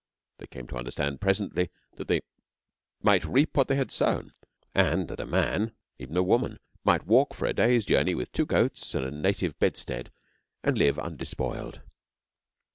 They 0.39 0.47
came 0.47 0.65
to 0.69 0.77
understand 0.77 1.21
presently 1.21 1.69
that 1.97 2.07
they 2.07 2.21
might 3.03 3.23
reap 3.23 3.55
what 3.55 3.67
they 3.67 3.75
had 3.75 3.91
sown, 3.91 4.33
and 4.73 5.07
that 5.09 5.23
man, 5.27 5.73
even 5.99 6.17
a 6.17 6.23
woman, 6.23 6.57
might 6.83 7.05
walk 7.05 7.35
for 7.35 7.45
a 7.45 7.53
day's 7.53 7.85
journey 7.85 8.15
with 8.15 8.31
two 8.31 8.47
goats 8.47 8.95
and 8.95 9.05
a 9.05 9.11
native 9.11 9.59
bedstead 9.59 10.11
and 10.63 10.75
live 10.75 10.97
undespoiled. 10.97 11.81